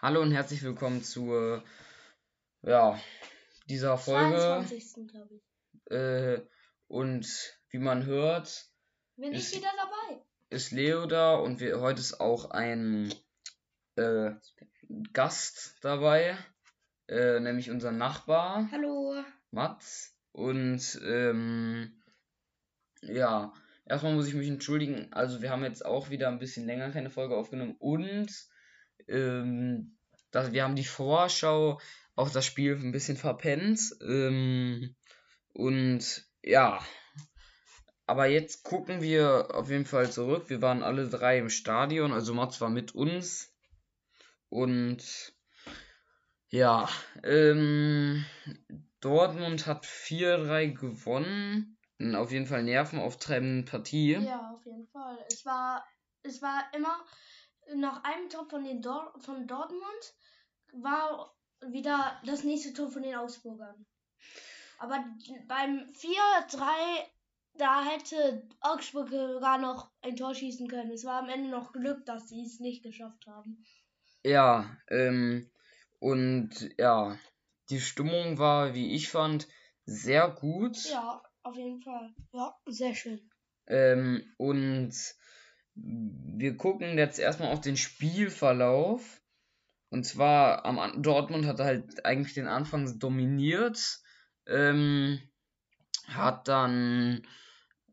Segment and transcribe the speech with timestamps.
[0.00, 1.62] Hallo und herzlich willkommen zur
[2.62, 2.98] ja,
[3.68, 4.36] dieser Folge.
[4.36, 5.08] 22.
[5.08, 5.90] glaube ich.
[5.92, 6.42] Äh,
[6.86, 7.26] und
[7.70, 8.66] wie man hört,
[9.16, 10.22] Bin Ist- ich wieder dabei?
[10.50, 13.12] ist Leo da und wir, heute ist auch ein
[13.96, 14.32] äh,
[15.12, 16.38] Gast dabei,
[17.08, 19.22] äh, nämlich unser Nachbar Hallo.
[19.50, 20.14] Mats.
[20.32, 22.00] Und ähm,
[23.02, 23.52] ja,
[23.84, 25.12] erstmal muss ich mich entschuldigen.
[25.12, 28.30] Also wir haben jetzt auch wieder ein bisschen länger keine Folge aufgenommen und
[29.08, 29.96] ähm,
[30.30, 31.80] das, wir haben die Vorschau
[32.14, 33.80] auf das Spiel ein bisschen verpennt.
[34.02, 34.94] Ähm,
[35.52, 36.80] und ja,
[38.06, 40.48] aber jetzt gucken wir auf jeden Fall zurück.
[40.48, 43.54] Wir waren alle drei im Stadion, also Mats war mit uns.
[44.48, 45.34] Und
[46.48, 46.88] ja,
[47.22, 48.24] ähm,
[49.00, 51.76] Dortmund hat 4-3 gewonnen.
[52.14, 54.12] Auf jeden Fall nervenauftreibende Partie.
[54.12, 55.18] Ja, auf jeden Fall.
[55.30, 55.84] Es war,
[56.22, 57.04] es war immer
[57.76, 60.14] nach einem Tor von, den Dor von Dortmund
[60.72, 63.86] war wieder das nächste Tor von den Augsburgern.
[64.78, 65.04] Aber
[65.46, 66.68] beim 4-3,
[67.54, 70.92] da hätte Augsburg sogar noch ein Tor schießen können.
[70.92, 73.64] Es war am Ende noch Glück, dass sie es nicht geschafft haben.
[74.24, 75.50] Ja, ähm,
[75.98, 77.18] und ja,
[77.70, 79.48] die Stimmung war, wie ich fand,
[79.84, 80.76] sehr gut.
[80.90, 82.14] Ja, auf jeden Fall.
[82.32, 83.30] Ja, sehr schön.
[83.66, 84.94] Ähm, und
[85.82, 89.20] wir gucken jetzt erstmal auf den Spielverlauf.
[89.90, 94.00] Und zwar am Dortmund hat halt eigentlich den Anfang dominiert.
[94.46, 95.20] Ähm,
[96.06, 97.26] hat dann,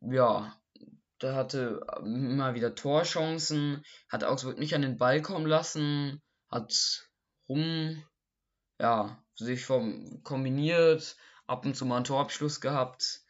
[0.01, 0.55] ja,
[1.19, 6.73] da hatte immer wieder Torchancen, hat Augsburg nicht an den Ball kommen lassen, hat
[7.47, 8.03] rum,
[8.79, 13.24] ja, sich vom kombiniert, ab und zu mal einen Torabschluss gehabt.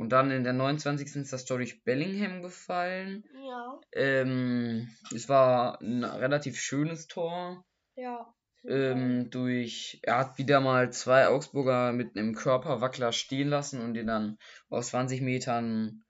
[0.00, 1.14] Und dann in der 29.
[1.16, 3.22] ist das Tor durch Bellingham gefallen.
[3.34, 7.66] Ja, Ähm, es war ein relativ schönes Tor.
[7.96, 8.34] ja.
[8.64, 14.06] Ähm, durch, er hat wieder mal zwei Augsburger mit einem Körperwackler stehen lassen und den
[14.06, 14.38] dann
[14.70, 16.02] aus 20 Metern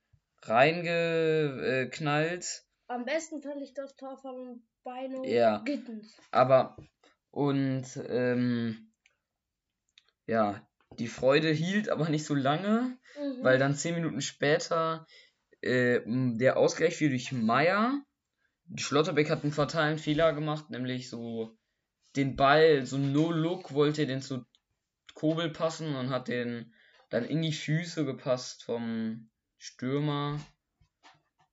[0.43, 2.65] reingeknallt.
[2.87, 5.63] Am besten fand ich das Tor von Beino Ja.
[5.65, 6.17] Gittens.
[6.31, 6.77] Aber,
[7.33, 8.93] und, ähm,
[10.27, 10.65] ja,
[10.99, 13.43] die Freude hielt aber nicht so lange, Mhm.
[13.43, 15.07] weil dann 10 Minuten später
[15.63, 18.03] äh, der Ausgleich fiel durch Meier.
[18.77, 21.57] Schlotterbeck hat einen fatalen Fehler gemacht, nämlich so
[22.17, 24.45] den Ball, so No-Look, wollte den zu
[25.15, 26.73] Kobel passen und hat den
[27.11, 29.29] dann in die Füße gepasst vom
[29.59, 30.41] Stürmer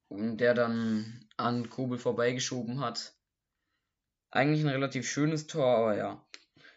[0.08, 3.16] und der dann an Kobel vorbeigeschoben hat.
[4.30, 6.25] Eigentlich ein relativ schönes Tor, aber ja.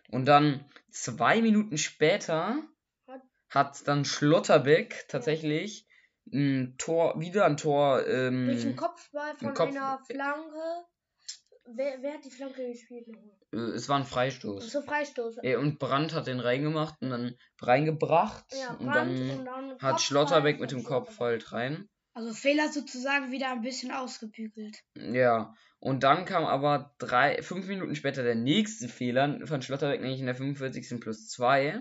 [0.09, 2.63] Und dann zwei Minuten später
[3.49, 5.87] Hat- dann Schlotterbeck tatsächlich
[6.33, 10.85] ein Tor, wieder ein Tor, Durch einen ähm, Kopfball von Kopf- einer Flanke.
[11.73, 13.09] Wer, wer hat die Flanke gespielt?
[13.53, 14.71] äh, es war ein Freistoß.
[14.71, 15.39] So Freistoß.
[15.39, 20.01] Und Brandt hat den reingemacht und dann reingebracht Ja, und Brandt dann und dann hat
[20.01, 21.89] Schlotterbeck mit dem Kopf halt rein.
[22.13, 24.83] Also Fehler sozusagen wieder ein bisschen ausgebügelt.
[24.97, 30.21] Ja, und dann kam aber drei, fünf Minuten später der nächste Fehler von Schlotterbeck, nämlich
[30.21, 31.01] in der 45.
[31.01, 31.81] plus 2.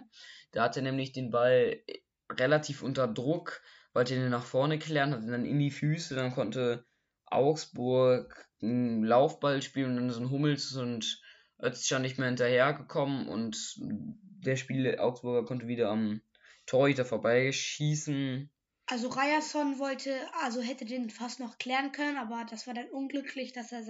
[0.52, 2.00] Da hat er nämlich den Ball äh,
[2.32, 3.62] relativ unter Druck,
[3.94, 6.86] wollte ihn nach vorne klären, hat ihn dann in die Füße, dann konnte
[7.26, 11.22] Augsburg einen Laufball spielen und dann sind Hummels und
[11.62, 16.22] Özcan nicht mehr hinterhergekommen und der Spieler Augsburger konnte wieder am
[16.66, 18.50] Torhüter vorbeischießen.
[18.92, 23.54] Also Ryerson wollte, also hätte den fast noch klären können, aber das war dann unglücklich,
[23.54, 23.84] dass er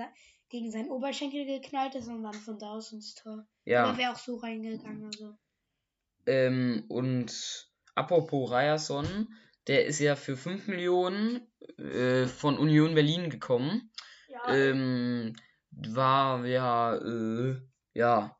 [0.49, 3.47] gegen seinen Oberschenkel geknallt ist und dann von da aus ins Tor.
[3.63, 3.89] Ja.
[3.89, 5.05] Er wäre auch so reingegangen.
[5.05, 5.37] Also.
[6.25, 9.33] Ähm, und apropos Ryerson,
[9.67, 13.91] der ist ja für 5 Millionen äh, von Union Berlin gekommen.
[14.27, 15.33] Ja, Ähm,
[15.71, 17.55] war ja, äh,
[17.93, 18.38] ja,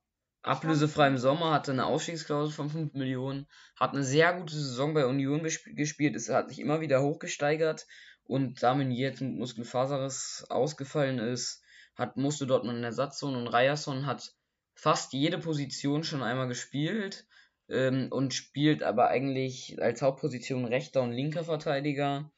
[0.50, 5.06] ablösefrei im Sommer, hatte eine Aufstiegsklausel von 5 Millionen, hat eine sehr gute Saison bei
[5.06, 7.86] Union gespielt, es hat sich immer wieder hochgesteigert
[8.24, 11.64] und da jetzt mit Muskelfaserriss ausgefallen ist,
[11.96, 14.34] hat, musste dort einen Ersatz holen und Ryerson hat
[14.74, 17.28] fast jede Position schon einmal gespielt
[17.70, 22.32] ähm, und spielt aber eigentlich als Hauptposition rechter und linker Verteidiger.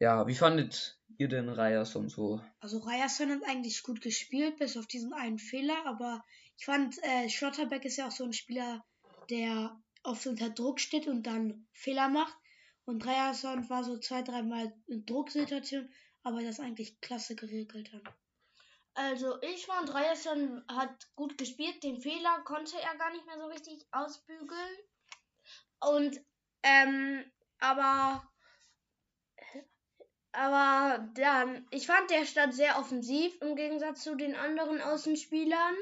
[0.00, 2.40] Ja, wie fandet ihr denn Ryerson so?
[2.60, 6.24] Also Ryerson hat eigentlich gut gespielt, bis auf diesen einen Fehler, aber
[6.56, 8.84] ich fand, äh, Schlotterbeck ist ja auch so ein Spieler,
[9.30, 12.36] der oft unter Druck steht und dann Fehler macht.
[12.84, 15.88] Und Ryerson war so zwei, dreimal in Drucksituation,
[16.22, 18.02] aber das eigentlich klasse geregelt hat.
[18.94, 21.82] also ich fand, Ryerson hat gut gespielt.
[21.82, 24.76] Den Fehler konnte er gar nicht mehr so richtig ausbügeln.
[25.80, 26.20] Und,
[26.62, 27.24] ähm,
[27.58, 28.26] aber,
[30.32, 35.74] aber dann, ich fand, der stand sehr offensiv im Gegensatz zu den anderen Außenspielern.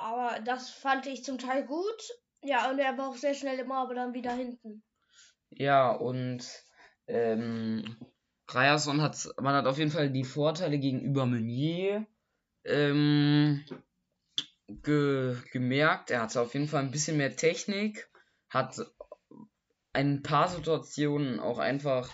[0.00, 2.02] Aber das fand ich zum Teil gut.
[2.42, 4.82] Ja, und er war auch sehr schnell immer, aber dann wieder hinten.
[5.50, 6.46] Ja, und
[7.06, 7.96] ähm,
[8.52, 12.06] Ryerson hat, man hat auf jeden Fall die Vorteile gegenüber Meunier
[12.64, 13.64] ähm,
[14.68, 16.10] ge, gemerkt.
[16.10, 18.08] Er hatte auf jeden Fall ein bisschen mehr Technik,
[18.48, 18.80] hat
[19.92, 22.10] ein paar Situationen auch einfach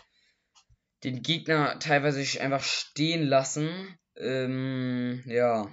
[1.04, 3.96] den Gegner teilweise einfach stehen lassen.
[4.16, 5.70] Ähm, ja.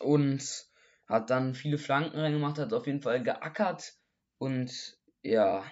[0.00, 0.69] Und
[1.10, 3.94] hat dann viele Flanken reingemacht, hat auf jeden Fall geackert
[4.38, 5.64] und ja.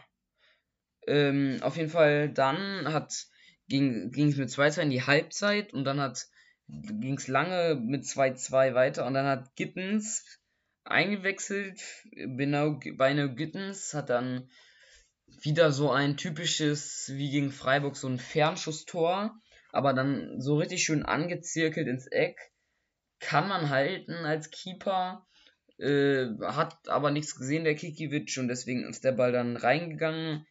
[1.07, 3.27] Ähm, auf jeden Fall dann hat
[3.69, 6.27] ging es mit 2-2 in die Halbzeit und dann hat
[6.69, 10.25] ging es lange mit 2-2 weiter und dann hat Gittens
[10.85, 11.81] eingewechselt.
[12.13, 14.51] Genau, Beine Gittens hat dann
[15.43, 19.39] wieder so ein typisches, wie gegen Freiburg, so ein Fernschusstor,
[19.71, 22.53] aber dann so richtig schön angezirkelt ins Eck.
[23.21, 25.28] Kann man halten als Keeper.
[25.79, 30.47] Äh, hat aber nichts gesehen, der Kikiewicz, und deswegen ist der Ball dann reingegangen.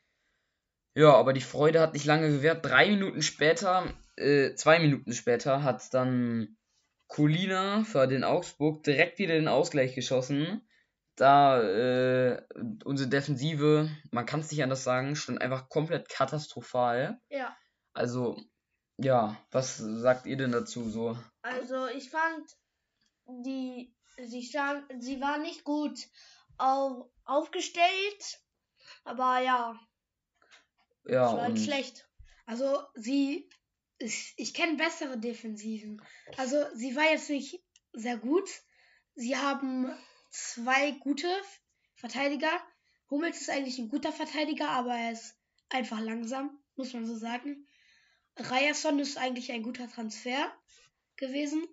[0.95, 2.65] Ja, aber die Freude hat nicht lange gewährt.
[2.65, 6.57] Drei Minuten später, äh, zwei Minuten später, hat dann
[7.07, 10.67] Colina für den Augsburg direkt wieder den Ausgleich geschossen.
[11.15, 12.41] Da äh,
[12.85, 17.19] unsere Defensive, man kann es nicht anders sagen, stand einfach komplett katastrophal.
[17.29, 17.55] Ja.
[17.93, 18.39] Also,
[18.97, 21.17] ja, was sagt ihr denn dazu so?
[21.41, 22.45] Also ich fand
[23.45, 26.07] die sie stand sie war nicht gut
[26.57, 28.41] auf, aufgestellt,
[29.03, 29.79] aber ja,
[31.05, 32.07] Ja, es war halt schlecht.
[32.45, 33.49] Also sie,
[33.99, 36.01] ich, ich kenne bessere Defensiven.
[36.37, 37.61] Also sie war jetzt nicht
[37.93, 38.49] sehr gut.
[39.15, 39.93] Sie haben
[40.29, 41.29] zwei gute
[41.95, 42.51] Verteidiger.
[43.09, 45.35] Hummels ist eigentlich ein guter Verteidiger, aber er ist
[45.69, 47.67] einfach langsam, muss man so sagen.
[48.37, 50.51] Ryerson ist eigentlich ein guter Transfer
[51.15, 51.67] gewesen.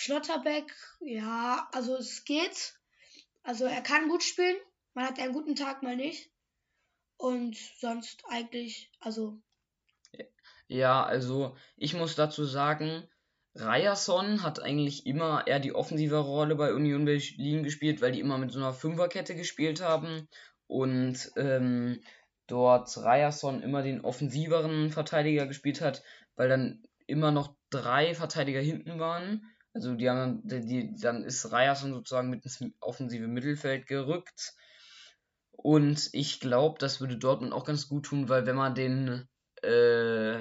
[0.00, 2.74] Schlotterbeck, ja, also es geht.
[3.42, 4.56] Also er kann gut spielen.
[4.94, 6.30] Man hat einen guten Tag, mal nicht.
[7.16, 9.42] Und sonst eigentlich, also
[10.68, 13.08] Ja, also ich muss dazu sagen,
[13.56, 18.38] Ryerson hat eigentlich immer eher die offensive Rolle bei Union Berlin gespielt, weil die immer
[18.38, 20.28] mit so einer Fünferkette gespielt haben
[20.68, 22.00] und ähm,
[22.46, 26.04] dort Ryerson immer den offensiveren Verteidiger gespielt hat,
[26.36, 29.44] weil dann immer noch drei Verteidiger hinten waren.
[29.78, 34.54] Also die haben die, die, dann ist Ryerson sozusagen mit ins offensive Mittelfeld gerückt.
[35.52, 39.28] Und ich glaube, das würde Dortmund auch ganz gut tun, weil wenn man den
[39.62, 40.40] äh,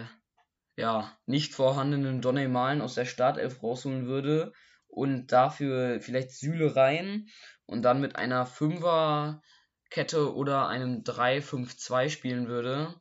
[0.76, 4.54] ja, nicht vorhandenen Donny Malen aus der Startelf rausholen würde
[4.88, 7.28] und dafür vielleicht Süle rein
[7.68, 12.96] und dann mit einer Fünferkette oder einem 3-5-2 spielen würde,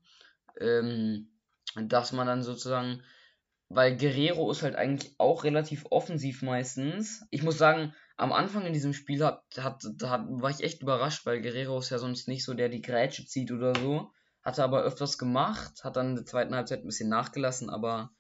[0.61, 1.31] ähm,
[1.75, 3.03] dass man dann sozusagen,
[3.69, 7.27] weil Guerrero ist halt eigentlich auch relativ offensiv meistens.
[7.31, 11.27] Ich muss sagen, am Anfang in diesem Spiel hat, hat, hat, war ich echt überrascht,
[11.27, 14.11] weil Guerrero ist ja sonst nicht so, der die Grätsche zieht oder so.
[14.43, 18.11] Hat er aber öfters gemacht, hat dann in der zweiten Halbzeit ein bisschen nachgelassen, aber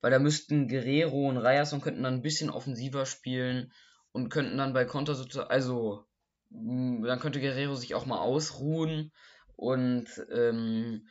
[0.00, 3.72] weil da müssten Guerrero und Reyes und könnten dann ein bisschen offensiver spielen
[4.12, 6.04] und könnten dann bei Konter sozusagen, also
[6.50, 9.12] dann könnte Guerrero sich auch mal ausruhen
[9.56, 11.08] und ähm,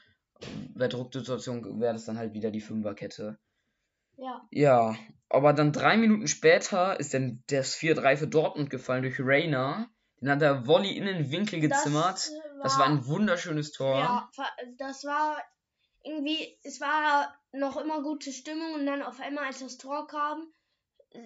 [0.75, 3.37] bei Drucksituation wäre das dann halt wieder die Fünferkette.
[4.21, 4.95] Ja, Ja,
[5.29, 9.89] aber dann drei Minuten später ist dann das 4-3 für Dortmund gefallen durch Reina.
[10.19, 12.15] Den hat der Volley in den Winkel gezimmert.
[12.17, 13.97] Das, äh, Das war ein wunderschönes Tor.
[13.99, 15.41] Ja, fa- das war
[16.03, 20.45] irgendwie, es war noch immer gute Stimmung und dann auf einmal, als das Tor kam,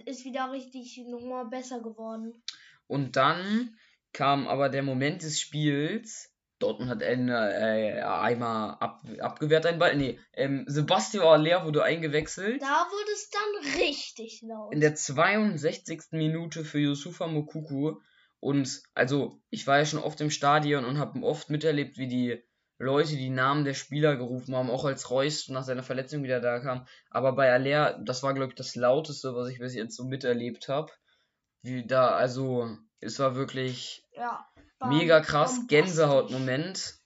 [0.06, 2.42] ist wieder richtig nochmal besser geworden.
[2.88, 3.78] Und dann
[4.14, 6.32] kam aber der Moment des Spiels.
[6.60, 9.96] Dortmund hat einen, äh, einmal ab, abgewehrt einen Ball.
[9.96, 12.62] Nee, ähm, Sebastian Aller wurde eingewechselt.
[12.62, 14.74] Da wurde es dann richtig laut.
[14.74, 16.04] In der 62.
[16.12, 18.00] Minute für Yusufa Mokuku.
[18.40, 22.44] Und also, ich war ja schon oft im Stadion und habe oft miterlebt, wie die
[22.78, 26.60] Leute die Namen der Spieler gerufen haben, auch als Reus nach seiner Verletzung wieder da
[26.60, 26.86] kam.
[27.10, 30.68] Aber bei Aller, das war, glaube ich, das lauteste, was ich bis jetzt so miterlebt
[30.68, 30.92] habe.
[31.62, 34.48] Wie da, also, es war wirklich ja,
[34.80, 35.62] war mega krass.
[35.68, 37.00] Gänsehautmoment.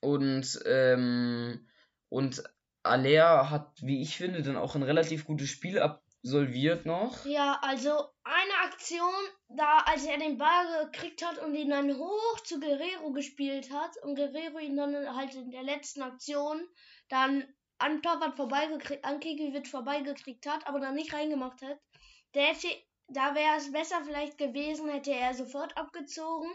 [0.00, 1.68] Und, ähm,
[2.08, 2.42] und
[2.82, 7.24] Aller hat, wie ich finde, dann auch ein relativ gutes Spiel absolviert noch.
[7.24, 7.90] Ja, also
[8.22, 9.12] eine Aktion,
[9.48, 13.96] da als er den Ball gekriegt hat und ihn dann hoch zu Guerrero gespielt hat
[14.02, 16.68] und Guerrero ihn dann halt in der letzten Aktion
[17.08, 17.44] dann
[17.78, 21.78] an Torwart vorbeigekriegt, an Kikiewicz vorbeigekriegt hat, aber dann nicht reingemacht hat.
[22.34, 22.68] Der hätte,
[23.08, 26.50] da wäre es besser vielleicht gewesen, hätte er sofort abgezogen,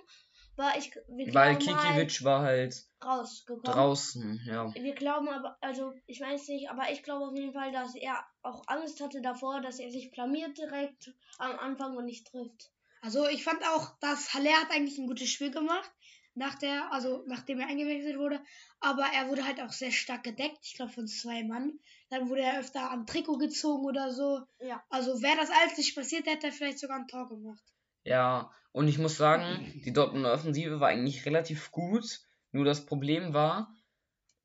[0.55, 3.63] weil ich, wir Weil halt Kikiewicz war halt rausgekommen.
[3.63, 4.73] draußen, ja.
[4.75, 8.23] Wir glauben aber, also ich weiß nicht, aber ich glaube auf jeden Fall, dass er
[8.41, 12.71] auch Angst hatte davor, dass er sich blamiert direkt am Anfang und nicht trifft.
[13.01, 15.89] Also ich fand auch, dass Haller hat eigentlich ein gutes Spiel gemacht,
[16.35, 18.39] nach der, also nachdem er eingewechselt wurde,
[18.79, 21.79] aber er wurde halt auch sehr stark gedeckt, ich glaube von zwei Mann.
[22.11, 24.45] Dann wurde er öfter am Trikot gezogen oder so.
[24.59, 24.83] Ja.
[24.89, 27.63] Also wäre das alles nicht passiert, hätte er vielleicht sogar ein Tor gemacht.
[28.03, 32.19] Ja, und ich muss sagen, die Dortmunder Offensive war eigentlich relativ gut.
[32.51, 33.75] Nur das Problem war,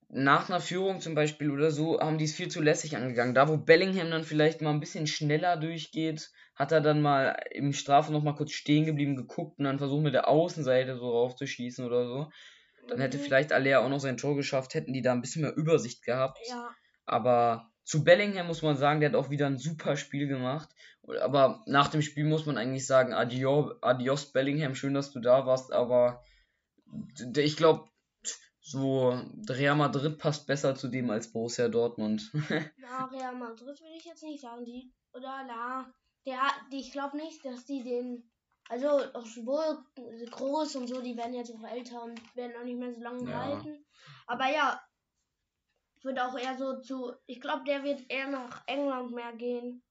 [0.08, 3.34] nach einer Führung zum Beispiel oder so, haben die es viel zu lässig angegangen.
[3.34, 7.72] Da, wo Bellingham dann vielleicht mal ein bisschen schneller durchgeht, hat er dann mal im
[7.74, 11.84] Strafe noch mal kurz stehen geblieben, geguckt und dann versucht mit der Außenseite so raufzuschießen
[11.86, 12.30] oder so.
[12.88, 13.20] Dann hätte Mhm.
[13.20, 16.38] vielleicht Alea auch noch sein Tor geschafft, hätten die da ein bisschen mehr Übersicht gehabt.
[16.46, 16.76] Ja.
[17.06, 20.68] Aber zu Bellingham muss man sagen, der hat auch wieder ein super Spiel gemacht.
[21.22, 25.46] Aber nach dem Spiel muss man eigentlich sagen, adios, adios Bellingham, schön, dass du da
[25.46, 25.72] warst.
[25.72, 26.20] Aber
[27.36, 27.88] ich glaube,
[28.60, 29.16] so
[29.48, 32.32] Real Madrid passt besser zu dem als Borussia Dortmund.
[32.78, 34.64] Na, Real Madrid würde ich jetzt nicht sagen.
[34.64, 35.94] Die, oder na,
[36.26, 36.40] der,
[36.72, 38.28] die, ich glaube nicht, dass die den.
[38.68, 39.78] Also, obwohl
[40.28, 43.30] groß und so, die werden jetzt auch älter und werden auch nicht mehr so lange
[43.30, 43.44] Ja.
[43.44, 43.84] halten.
[44.26, 44.80] Aber ja,
[46.06, 47.12] würde auch eher so zu.
[47.26, 49.82] Ich glaube, der wird eher nach England mehr gehen.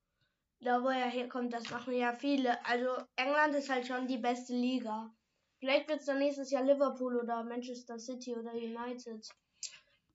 [0.61, 2.65] Da, wo er herkommt, das machen ja viele.
[2.65, 5.13] Also, England ist halt schon die beste Liga.
[5.59, 9.27] Vielleicht wird es dann nächstes Jahr Liverpool oder Manchester City oder United.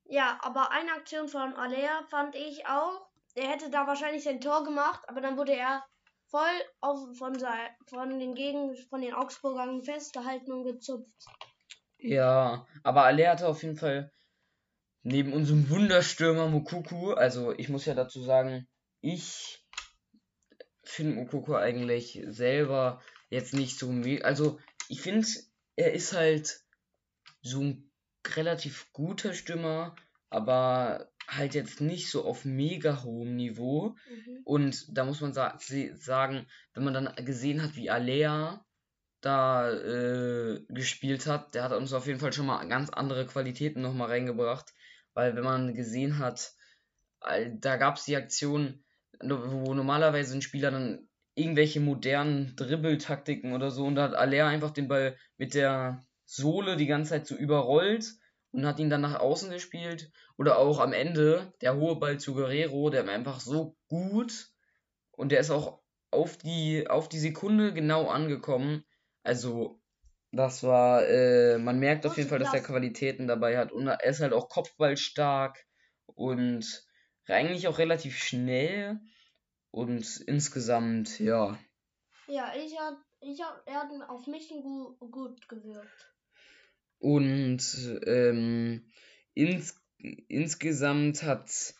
[0.04, 3.08] Ja, aber eine Aktion von Alea fand ich auch.
[3.34, 5.84] Er hätte da wahrscheinlich sein Tor gemacht, aber dann wurde er
[6.26, 11.26] voll auf, von, sei- von den Gegen von den Augsburgern festgehalten und gezupft.
[11.98, 14.12] Ja, aber Alea hatte auf jeden Fall
[15.02, 18.68] neben unserem Wunderstürmer Mukuku, also ich muss ja dazu sagen,
[19.00, 19.64] ich
[20.82, 23.90] finde Mukuku eigentlich selber jetzt nicht so
[24.22, 25.26] also ich finde,
[25.76, 26.60] er ist halt
[27.42, 27.90] so ein
[28.36, 29.94] relativ guter Stürmer,
[30.28, 33.96] aber halt jetzt nicht so auf mega hohem Niveau.
[34.08, 34.40] Mhm.
[34.44, 35.58] Und da muss man sa
[35.94, 38.64] sagen, wenn man dann gesehen hat, wie Alea
[39.20, 43.80] da äh, gespielt hat, der hat uns auf jeden Fall schon mal ganz andere Qualitäten
[43.80, 44.72] nochmal reingebracht.
[45.20, 46.54] Weil wenn man gesehen hat,
[47.20, 48.82] da gab es die Aktion,
[49.20, 54.70] wo normalerweise ein Spieler dann irgendwelche modernen Dribbeltaktiken oder so und da hat Alea einfach
[54.70, 58.14] den Ball mit der Sohle die ganze Zeit so überrollt
[58.52, 60.10] und hat ihn dann nach außen gespielt.
[60.38, 64.48] Oder auch am Ende der hohe Ball zu Guerrero, der war einfach so gut
[65.10, 68.84] und der ist auch auf die, auf die Sekunde genau angekommen.
[69.22, 69.79] Also,
[70.32, 72.62] das war, äh, man merkt auf jeden Fall, dass er.
[72.62, 75.66] Qualitäten dabei hat und er ist halt auch kopfballstark
[76.06, 76.86] und
[77.26, 79.00] eigentlich auch relativ schnell
[79.70, 81.58] und insgesamt, ja.
[82.28, 86.14] Ja, ich hab, ich hab, er hat auf mich gu gut gewirkt.
[86.98, 87.62] Und
[88.06, 88.90] ähm,
[89.34, 89.80] ins,
[90.28, 91.74] insgesamt hat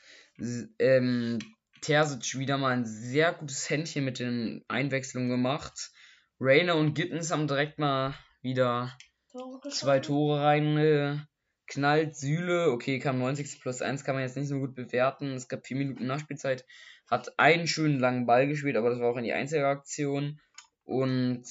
[0.78, 1.38] ähm,
[1.82, 5.92] Terzic wieder mal ein sehr gutes Händchen mit den Einwechslungen gemacht.
[6.40, 8.96] Rayner und Gittens haben direkt mal wieder
[9.32, 10.00] Tore zwei.
[10.00, 11.18] Tore rein äh,
[11.66, 12.16] knallt.
[12.16, 13.60] Süle, okay, kam 90.
[13.60, 15.34] plus 1, kann man jetzt nicht so gut bewerten.
[15.34, 16.66] Es gab vier Minuten Nachspielzeit.
[17.08, 20.40] Hat einen schönen langen Ball gespielt, aber das war auch in die einzige Aktion.
[20.84, 21.44] Und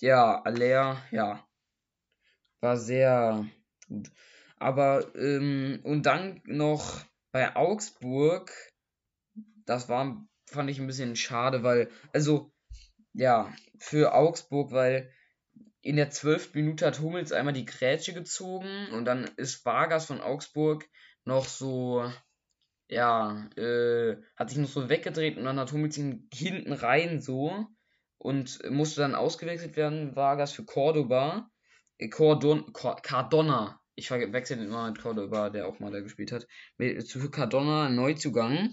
[0.00, 1.46] ja, Aller, ja,
[2.60, 3.46] war sehr
[3.88, 4.10] gut.
[4.56, 8.52] Aber, ähm, und dann noch bei Augsburg,
[9.66, 12.52] das war, fand ich ein bisschen schade, weil, also,
[13.12, 15.10] ja, für Augsburg, weil
[15.84, 20.22] in der zwölften Minute hat Hummels einmal die Grätsche gezogen und dann ist Vargas von
[20.22, 20.88] Augsburg
[21.24, 22.10] noch so,
[22.88, 27.66] ja, äh, hat sich noch so weggedreht und dann hat Hummels ihn hinten rein so
[28.16, 31.50] und musste dann ausgewechselt werden, Vargas für Cordoba,
[31.98, 36.32] äh, Cordon, Cor- Cardona, ich verwechsel den immer mit Cordoba, der auch mal da gespielt
[36.32, 36.46] hat,
[36.78, 38.70] mit, für Cardona Neuzugang.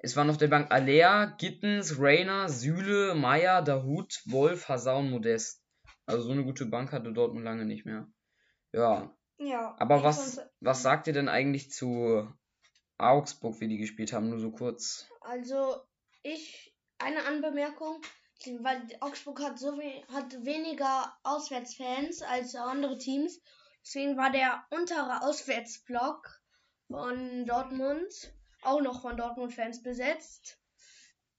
[0.04, 5.62] es waren auf der Bank Alea, Gittens, Rainer, Süle, Meier, Dahut, Wolf, Hasan, Modest.
[6.06, 8.06] Also so eine gute Bank hatte Dortmund lange nicht mehr.
[8.72, 9.74] Ja, Ja.
[9.78, 12.28] aber was, fand's- was sagt ihr denn eigentlich zu
[12.98, 15.06] Augsburg, wie die gespielt haben, nur so kurz.
[15.20, 15.80] Also,
[16.22, 18.00] ich, eine Anbemerkung,
[18.60, 23.40] weil Augsburg hat so we hat weniger Auswärtsfans als andere Teams.
[23.82, 26.40] Deswegen war der untere Auswärtsblock
[26.88, 28.12] von Dortmund
[28.64, 30.58] auch noch von Dortmund-Fans besetzt.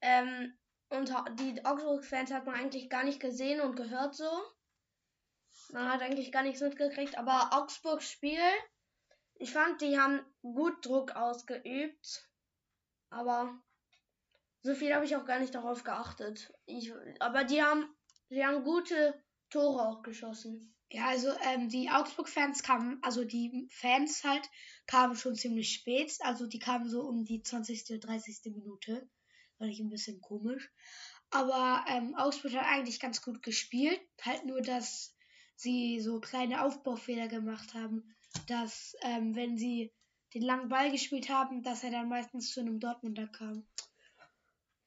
[0.02, 0.58] Ähm,
[0.90, 4.30] und die Augsburg-Fans hat man eigentlich gar nicht gesehen und gehört so.
[5.72, 8.40] Man hat eigentlich gar nichts mitgekriegt, aber Augsburgs Spiel,
[9.36, 12.30] ich fand, die haben gut Druck ausgeübt.
[13.10, 13.58] Aber
[14.62, 16.54] so viel habe ich auch gar nicht darauf geachtet.
[16.66, 17.88] Ich, aber die haben,
[18.30, 20.75] die haben gute Tore auch geschossen.
[20.92, 24.48] Ja, also ähm, die Augsburg-Fans kamen, also die Fans halt,
[24.86, 26.14] kamen schon ziemlich spät.
[26.22, 28.54] Also die kamen so um die 20., 30.
[28.56, 29.10] Minute.
[29.58, 30.72] Fand ich ein bisschen komisch.
[31.32, 34.00] Aber ähm, Augsburg hat eigentlich ganz gut gespielt.
[34.22, 35.16] Halt nur, dass
[35.56, 38.16] sie so kleine Aufbaufehler gemacht haben.
[38.48, 39.92] Dass, ähm, wenn sie
[40.34, 43.66] den langen Ball gespielt haben, dass er dann meistens zu einem Dortmunder kam.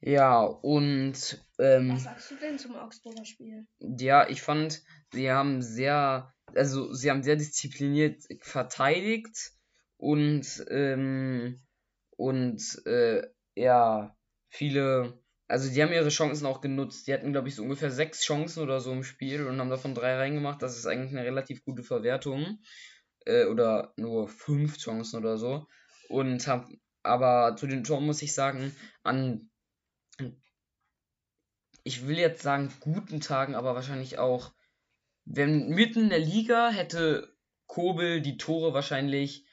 [0.00, 1.44] Ja, und.
[1.58, 3.66] Ähm, Was sagst du denn zum Augsburger Spiel?
[3.80, 6.32] Ja, ich fand, sie haben sehr.
[6.54, 9.52] Also, sie haben sehr diszipliniert verteidigt
[9.96, 10.64] und.
[10.70, 11.60] Ähm,
[12.16, 12.86] und.
[12.86, 13.26] Äh,
[13.56, 14.16] ja,
[14.48, 15.20] viele.
[15.48, 17.06] Also, die haben ihre Chancen auch genutzt.
[17.06, 19.94] Die hatten, glaube ich, so ungefähr sechs Chancen oder so im Spiel und haben davon
[19.94, 20.62] drei reingemacht.
[20.62, 22.60] Das ist eigentlich eine relativ gute Verwertung.
[23.24, 25.66] Äh, oder nur fünf Chancen oder so.
[26.08, 26.80] Und haben.
[27.02, 29.47] Aber zu den Toren muss ich sagen, an
[31.88, 34.52] ich will jetzt sagen guten Tagen, aber wahrscheinlich auch,
[35.24, 37.34] wenn mitten in der Liga hätte
[37.66, 39.46] Kobel die Tore wahrscheinlich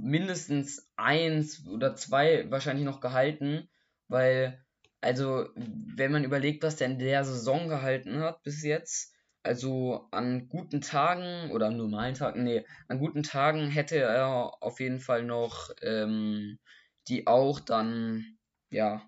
[0.00, 3.68] mindestens eins oder zwei wahrscheinlich noch gehalten,
[4.06, 4.64] weil,
[5.00, 9.12] also, wenn man überlegt, was der in der Saison gehalten hat bis jetzt,
[9.42, 14.78] also an guten Tagen oder an normalen Tagen, nee, an guten Tagen hätte er auf
[14.78, 16.60] jeden Fall noch ähm,
[17.08, 18.38] die auch dann,
[18.70, 19.02] ja,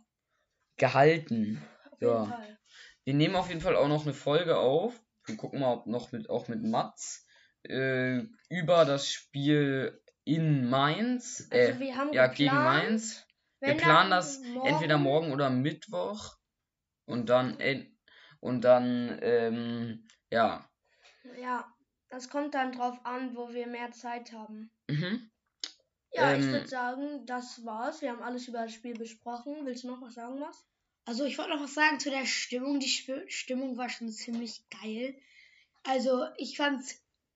[0.76, 1.62] gehalten.
[1.92, 2.56] Auf Ja.
[3.07, 5.01] Wir nehmen auf jeden Fall auch noch eine Folge auf.
[5.27, 7.25] Wir gucken mal, ob noch mit, auch mit Mats
[7.62, 11.47] äh, über das Spiel in Mainz.
[11.53, 13.27] Äh, Also wir haben ja, geplant, gegen Mainz.
[13.61, 16.37] Wir planen das entweder morgen oder Mittwoch.
[17.07, 17.88] Und dann, äh,
[18.40, 20.69] und dann, ähm, ja.
[21.40, 21.73] Ja,
[22.09, 24.73] das kommt dann drauf an, wo wir mehr Zeit haben.
[24.88, 25.31] Mhm.
[26.11, 28.03] Ja, ich Ähm, würde sagen, das war's.
[28.03, 29.64] Wir haben alles über das Spiel besprochen.
[29.64, 30.66] Willst du noch was sagen, was?
[31.07, 32.81] Also ich wollte noch was sagen zu der Stimmung.
[32.81, 32.88] Die
[33.29, 35.16] Stimmung war schon ziemlich geil.
[35.85, 36.85] Also ich fand,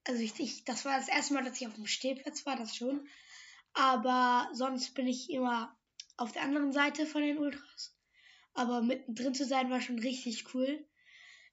[0.04, 2.76] also ich, ich, das war das erste Mal, dass ich auf dem Stehplatz war, das
[2.76, 3.08] schon.
[3.72, 5.78] Aber sonst bin ich immer
[6.16, 7.96] auf der anderen Seite von den Ultras.
[8.54, 10.84] Aber mittendrin zu sein war schon richtig cool.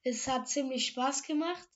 [0.01, 1.69] Es hat ziemlich Spaß gemacht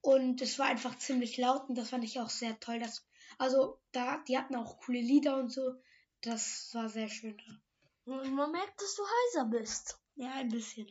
[0.00, 2.78] und es war einfach ziemlich laut und das fand ich auch sehr toll.
[2.78, 3.04] Dass,
[3.36, 5.74] also da, die hatten auch coole Lieder und so.
[6.20, 7.36] Das war sehr schön.
[8.04, 9.98] Und man merkt, dass du heiser bist.
[10.14, 10.86] Ja, ein bisschen.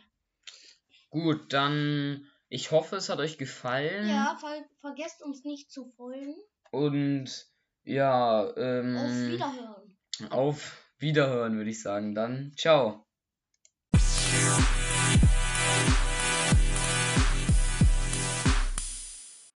[1.10, 4.08] Gut, dann, ich hoffe, es hat euch gefallen.
[4.08, 6.36] Ja, ver vergesst uns nicht zu folgen.
[6.72, 7.48] Und,
[7.84, 9.98] ja, ähm, Auf Wiederhören.
[10.30, 12.16] Auf Wiederhören, würde ich sagen.
[12.16, 13.06] Dann, ciao.